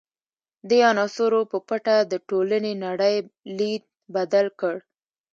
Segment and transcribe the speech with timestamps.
[0.69, 3.15] دې عناصرو په پټه د ټولنې نړۍ
[3.57, 3.83] لید
[4.15, 4.75] بدل کړ.